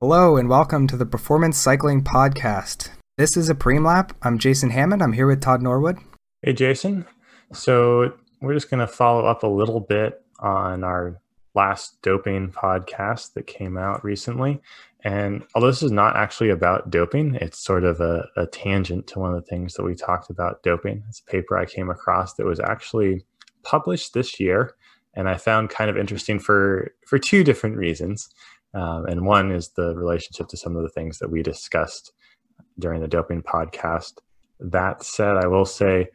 [0.00, 2.90] Hello and welcome to the Performance Cycling Podcast.
[3.16, 4.16] This is a Prime Lap.
[4.22, 5.02] I'm Jason Hammond.
[5.02, 5.98] I'm here with Todd Norwood.
[6.40, 7.04] Hey, Jason.
[7.52, 11.20] So we're just going to follow up a little bit on our
[11.56, 14.62] last doping podcast that came out recently.
[15.02, 19.18] And although this is not actually about doping, it's sort of a, a tangent to
[19.18, 21.02] one of the things that we talked about doping.
[21.08, 23.24] It's a paper I came across that was actually
[23.64, 24.76] published this year
[25.14, 28.28] and I found kind of interesting for for two different reasons.
[28.74, 32.12] Um, and one is the relationship to some of the things that we discussed
[32.78, 34.18] during the doping podcast.
[34.60, 36.08] That said, I will say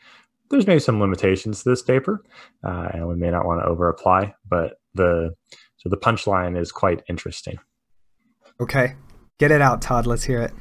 [0.49, 2.23] there's maybe some limitations to this paper,
[2.63, 5.33] uh, and we may not want to over apply, but the
[5.77, 7.57] so the punchline is quite interesting.
[8.59, 8.95] Okay,
[9.39, 10.05] get it out, Todd.
[10.05, 10.51] Let's hear it.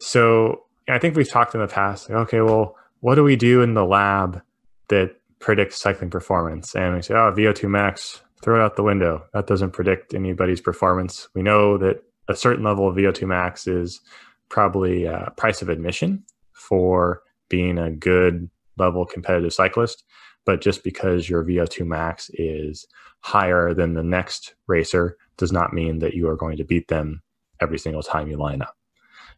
[0.00, 2.10] So I think we've talked in the past.
[2.10, 4.42] Okay, well, what do we do in the lab
[4.88, 6.74] that predicts cycling performance?
[6.74, 9.24] And we say, oh, VO2 max, throw it out the window.
[9.32, 11.28] That doesn't predict anybody's performance.
[11.34, 14.00] We know that a certain level of VO2 max is
[14.48, 20.04] probably a price of admission for being a good level competitive cyclist.
[20.44, 22.86] But just because your VO2 max is
[23.20, 27.22] higher than the next racer does not mean that you are going to beat them
[27.60, 28.76] every single time you line up.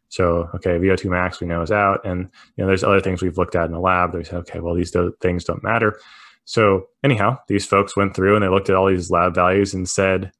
[0.09, 3.37] So, okay, VO2 max we know is out, and you know there's other things we've
[3.37, 5.99] looked at in the lab that we said, okay, well these do- things don't matter.
[6.45, 9.89] So, anyhow, these folks went through and they looked at all these lab values and
[9.89, 10.31] said,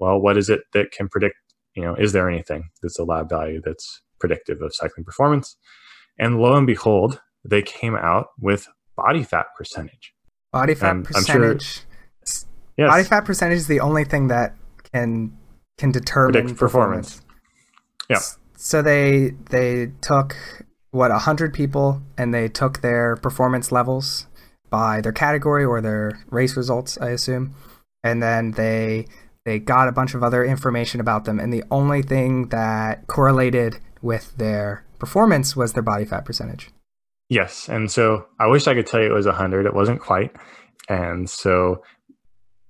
[0.00, 1.36] well, what is it that can predict?
[1.74, 5.56] You know, is there anything that's a lab value that's predictive of cycling performance?
[6.18, 10.12] And lo and behold, they came out with body fat percentage.
[10.52, 11.62] Body fat um, percentage.
[11.62, 12.90] Sure, yes.
[12.90, 14.56] Body fat percentage is the only thing that
[14.92, 15.36] can
[15.78, 17.20] can determine Predict performance.
[18.08, 18.36] performance.
[18.40, 18.46] Yeah.
[18.56, 20.36] So they they took
[20.90, 24.26] what hundred people and they took their performance levels
[24.70, 27.54] by their category or their race results, I assume.
[28.02, 29.06] And then they
[29.44, 33.76] they got a bunch of other information about them and the only thing that correlated
[34.02, 36.70] with their performance was their body fat percentage.
[37.28, 40.34] Yes, and so I wish I could tell you it was 100, it wasn't quite.
[40.88, 41.82] And so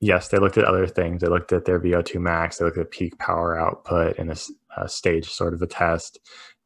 [0.00, 1.20] yes, they looked at other things.
[1.20, 4.36] They looked at their VO2 max, they looked at peak power output in a,
[4.76, 6.18] a stage sort of a test.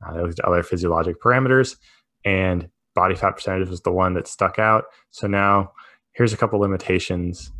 [0.04, 1.76] Uh, they looked at other physiologic parameters
[2.24, 4.84] and body fat percentage was the one that stuck out.
[5.10, 5.72] So now
[6.12, 7.52] here's a couple limitations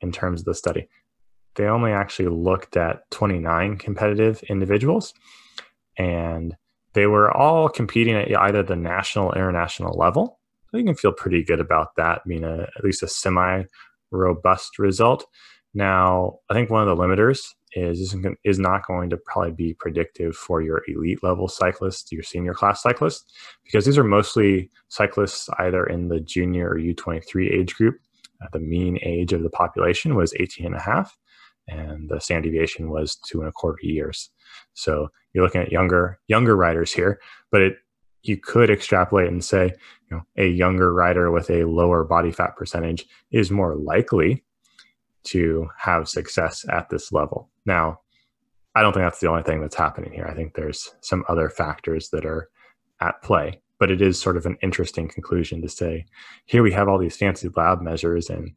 [0.00, 0.88] in terms of the study.
[1.54, 5.12] They only actually looked at 29 competitive individuals,
[5.98, 6.56] and
[6.94, 10.38] they were all competing at either the national or international level.
[10.70, 13.64] So you can feel pretty good about that being a, at least a semi
[14.10, 15.26] robust result.
[15.74, 17.40] Now, I think one of the limiters
[17.74, 22.54] is is not going to probably be predictive for your elite level cyclists, your senior
[22.54, 23.24] class cyclists,
[23.64, 27.96] because these are mostly cyclists either in the junior or U23 age group.
[28.42, 31.16] Uh, the mean age of the population was 18 and a half,
[31.68, 34.30] and the standard deviation was two and a quarter years.
[34.74, 37.76] So you're looking at younger younger riders here, but it
[38.22, 39.72] you could extrapolate and say,
[40.08, 44.44] you know, a younger rider with a lower body fat percentage is more likely
[45.24, 47.50] to have success at this level.
[47.66, 48.00] Now,
[48.74, 50.26] I don't think that's the only thing that's happening here.
[50.26, 52.48] I think there's some other factors that are
[53.00, 56.06] at play, but it is sort of an interesting conclusion to say
[56.46, 58.30] here we have all these fancy lab measures.
[58.30, 58.52] And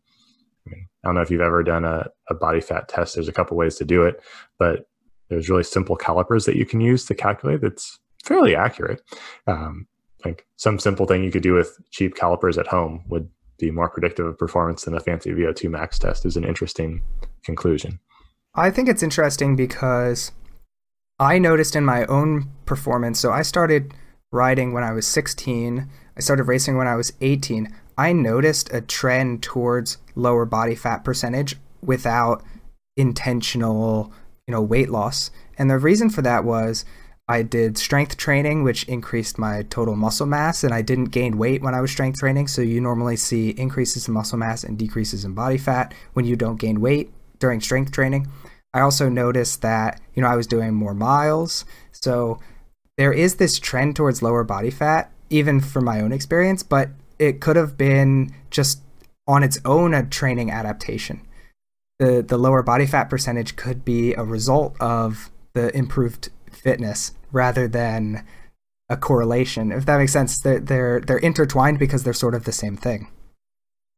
[0.66, 3.28] I, mean, I don't know if you've ever done a, a body fat test, there's
[3.28, 4.22] a couple ways to do it,
[4.58, 4.86] but
[5.30, 9.02] there's really simple calipers that you can use to calculate that's fairly accurate.
[9.48, 9.88] Um,
[10.24, 13.90] like some simple thing you could do with cheap calipers at home would be more
[13.90, 17.02] predictive of performance than a fancy VO2 max test is an interesting
[17.44, 18.00] conclusion.
[18.58, 20.32] I think it's interesting because
[21.20, 23.20] I noticed in my own performance.
[23.20, 23.94] So I started
[24.32, 25.90] riding when I was 16.
[26.16, 27.74] I started racing when I was 18.
[27.98, 32.44] I noticed a trend towards lower body fat percentage without
[32.96, 34.14] intentional,
[34.48, 35.32] you know, weight loss.
[35.58, 36.86] And the reason for that was
[37.28, 41.62] I did strength training, which increased my total muscle mass, and I didn't gain weight
[41.62, 42.48] when I was strength training.
[42.48, 46.38] So you normally see increases in muscle mass and decreases in body fat when you
[46.38, 48.28] don't gain weight during strength training.
[48.74, 51.64] I also noticed that, you know, I was doing more miles.
[51.92, 52.40] So
[52.98, 56.90] there is this trend towards lower body fat, even from my own experience, but
[57.20, 58.82] it could have been just
[59.28, 61.22] on its own a training adaptation.
[62.00, 67.68] The the lower body fat percentage could be a result of the improved fitness rather
[67.68, 68.26] than
[68.90, 69.72] a correlation.
[69.72, 73.08] If that makes sense, they're they're they're intertwined because they're sort of the same thing.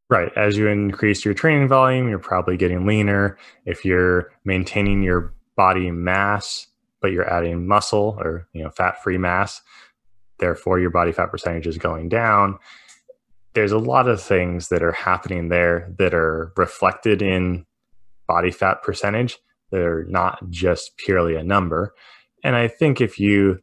[0.09, 0.31] Right.
[0.37, 3.37] As you increase your training volume, you're probably getting leaner.
[3.65, 6.67] If you're maintaining your body mass,
[7.01, 9.61] but you're adding muscle or you know fat-free mass,
[10.39, 12.57] therefore your body fat percentage is going down.
[13.53, 17.65] There's a lot of things that are happening there that are reflected in
[18.27, 19.39] body fat percentage
[19.71, 21.93] They're not just purely a number.
[22.43, 23.59] And I think if you,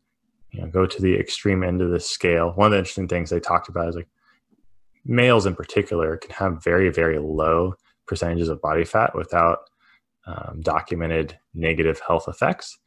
[0.51, 3.31] you know, go to the extreme end of the scale, one of the interesting things
[3.31, 4.09] they talked about is like
[5.05, 7.75] males in particular can have very, very low
[8.07, 9.71] percentages of body fat without
[10.27, 12.79] um, documented negative health effects.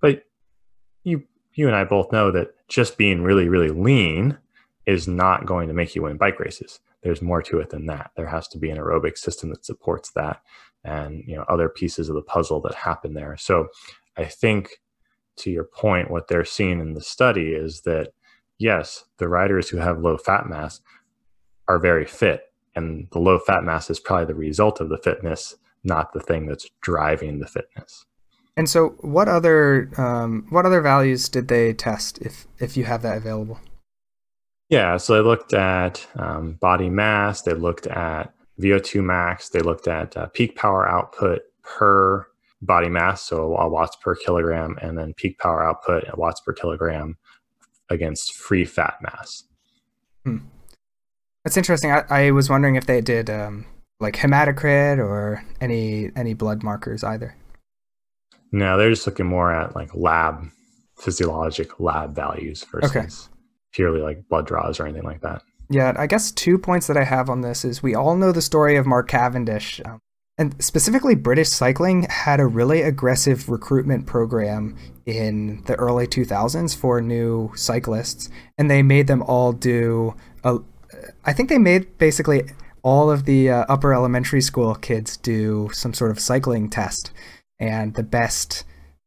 [0.00, 0.24] But
[1.04, 1.24] you,
[1.54, 4.38] you and I both know that just being really, really lean
[4.86, 6.80] is not going to make you win bike races.
[7.02, 8.10] There's more to it than that.
[8.16, 10.40] There has to be an aerobic system that supports that
[10.84, 13.36] and you know other pieces of the puzzle that happen there.
[13.36, 13.68] So
[14.16, 14.80] I think
[15.36, 18.12] to your point, what they're seeing in the study is that
[18.58, 20.80] yes, the riders who have low fat mass
[21.68, 25.54] are very fit, and the low fat mass is probably the result of the fitness,
[25.84, 28.04] not the thing that's driving the fitness.
[28.56, 33.02] And so, what other um, what other values did they test, if if you have
[33.02, 33.60] that available?
[34.68, 39.88] Yeah, so they looked at um, body mass, they looked at VO2 max, they looked
[39.88, 42.26] at uh, peak power output per
[42.60, 47.16] body mass, so watts per kilogram, and then peak power output at watts per kilogram
[47.88, 49.44] against free fat mass.
[50.24, 50.38] Hmm.
[51.44, 51.90] That's interesting.
[51.90, 53.64] I, I, was wondering if they did um,
[54.00, 57.36] like hematocrit or any any blood markers either.
[58.52, 60.48] No, they're just looking more at like lab
[60.98, 63.06] physiologic lab values versus okay.
[63.72, 65.42] purely like blood draws or anything like that.
[65.70, 68.42] Yeah, I guess two points that I have on this is we all know the
[68.42, 69.80] story of Mark Cavendish.
[69.84, 70.00] Um,
[70.38, 77.00] and specifically, British cycling had a really aggressive recruitment program in the early 2000s for
[77.00, 80.14] new cyclists, and they made them all do
[80.44, 80.58] a.
[81.24, 82.44] I think they made basically
[82.82, 87.12] all of the uh, upper elementary school kids do some sort of cycling test,
[87.58, 88.64] and the best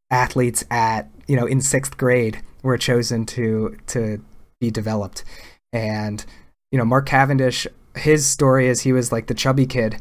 [0.09, 4.23] athletes at you know in sixth grade were chosen to to
[4.59, 5.23] be developed,
[5.73, 6.25] and
[6.71, 7.67] you know Mark Cavendish.
[7.95, 9.99] His story is he was like the chubby kid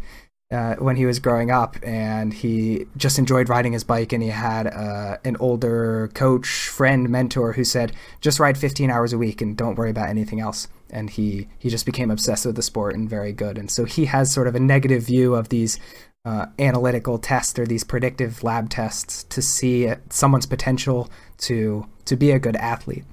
[0.52, 4.12] uh, when he was growing up, and he just enjoyed riding his bike.
[4.12, 9.12] And he had uh, an older coach, friend, mentor who said, "Just ride 15 hours
[9.12, 12.56] a week and don't worry about anything else." And he he just became obsessed with
[12.56, 13.58] the sport and very good.
[13.58, 15.78] And so he has sort of a negative view of these
[16.24, 22.30] uh, analytical tests or these predictive lab tests to see someone's potential to to be
[22.30, 23.04] a good athlete.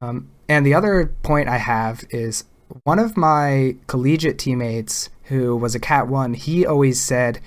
[0.00, 2.44] Um, and the other point I have is
[2.84, 7.40] one of my collegiate teammates who was a cat 1 he always said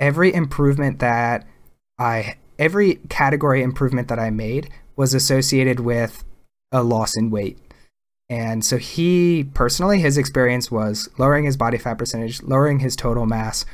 [0.00, 1.46] every improvement that
[1.98, 6.24] i every category improvement that i made was associated with
[6.72, 7.58] a loss in weight
[8.28, 13.26] and so he personally his experience was lowering his body fat percentage lowering his total
[13.26, 13.64] mass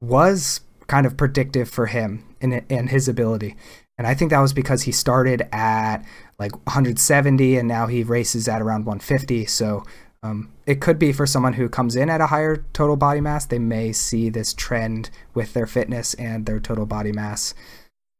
[0.00, 3.56] was kind of predictive for him and, and his ability.
[3.98, 6.04] And i think that was because he started at
[6.38, 9.84] like 170 and now he races at around 150 so
[10.22, 13.44] um, it could be for someone who comes in at a higher total body mass,
[13.44, 17.54] they may see this trend with their fitness and their total body mass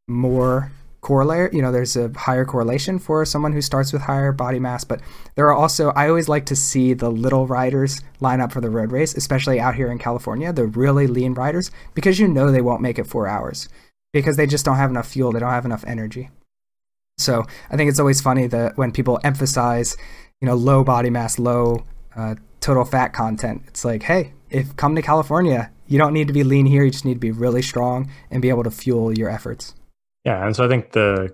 [0.07, 0.71] more
[1.07, 1.55] correlate.
[1.55, 5.01] You know, there's a higher correlation for someone who starts with higher body mass, but
[5.37, 8.71] there are also, I always like to see the little riders line up for the
[8.71, 12.61] road race, especially out here in California, the really lean riders, because you know they
[12.61, 13.69] won't make it four hours
[14.13, 16.29] because they just don't have enough fuel, they don't have enough energy.
[17.19, 19.97] So I think it's always funny that when people emphasize,
[20.41, 21.87] you know, low body mass, low
[22.17, 23.63] uh, total fat content.
[23.69, 26.83] It's like, hey, if come to California, you don't need to be lean here.
[26.83, 29.75] You just need to be really strong and be able to fuel your efforts.
[30.27, 31.33] Yeah, and so I think the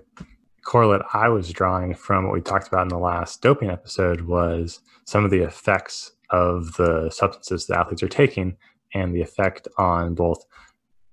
[0.63, 4.81] correlate I was drawing from what we talked about in the last doping episode was
[5.05, 8.55] some of the effects of the substances the athletes are taking
[8.93, 10.45] and the effect on both,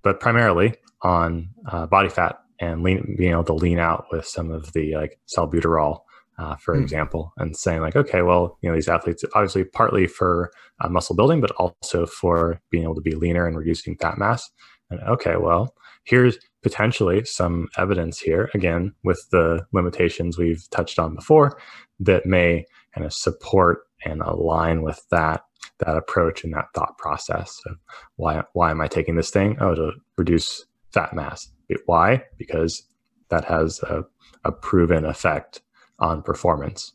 [0.03, 4.51] but primarily on uh, body fat and lean, being able to lean out with some
[4.51, 6.01] of the like salbutamol
[6.37, 6.83] uh, for mm.
[6.83, 10.51] example, and saying like, okay, well, you know, these athletes obviously partly for
[10.81, 14.51] uh, muscle building, but also for being able to be leaner and reducing fat mass.
[14.91, 21.15] And okay, well, here's potentially some evidence here, again, with the limitations we've touched on
[21.15, 21.59] before,
[21.99, 25.41] that may kind of support and align with that
[25.79, 27.77] that approach and that thought process of
[28.15, 29.57] why why am I taking this thing?
[29.59, 31.51] Oh, to reduce fat mass.
[31.85, 32.23] Why?
[32.37, 32.83] Because
[33.29, 34.03] that has a,
[34.43, 35.61] a proven effect
[35.99, 36.93] on performance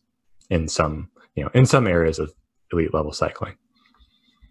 [0.50, 2.32] in some you know in some areas of
[2.73, 3.54] elite level cycling.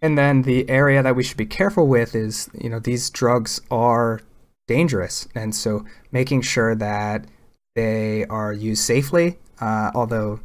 [0.02, 3.60] And then the area that we should be careful with is you know these drugs
[3.70, 4.20] are
[4.66, 7.26] dangerous, and so making sure that
[7.74, 9.38] they are used safely.
[9.60, 10.40] Uh, although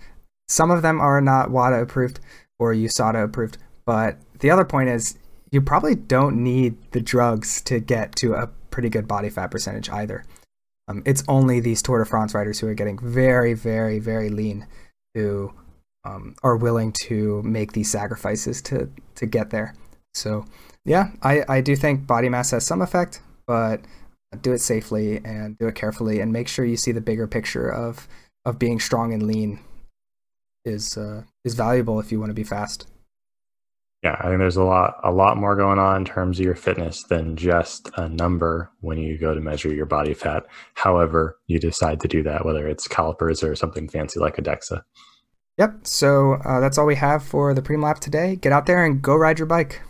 [0.48, 2.20] some of them are not WADA approved
[2.60, 5.18] or USADA approved, but the other point is
[5.52, 9.90] you probably don't need the drugs to get to a pretty good body fat percentage
[9.90, 10.24] either.
[10.88, 14.66] Um, it's only these Tour de France riders who are getting very, very, very lean
[15.14, 15.54] who
[16.04, 19.76] um, are willing to make these sacrifices to to get there.
[20.14, 20.46] So
[20.84, 23.82] yeah, I, I do think body mass has some effect, but
[24.42, 27.72] do it safely and do it carefully, and make sure you see the bigger picture
[27.72, 28.08] of
[28.46, 29.60] of being strong and lean
[30.66, 32.88] is uh, is valuable if you want to be fast.
[34.04, 36.56] Yeah, I think there's a lot a lot more going on in terms of your
[36.56, 40.44] fitness than just a number when you go to measure your body fat.
[40.74, 44.82] However, you decide to do that, whether it's calipers or something fancy like a DEXA.
[45.58, 45.86] Yep.
[45.86, 48.36] So uh, that's all we have for the Prime Lap today.
[48.36, 49.82] Get out there and go ride your bike.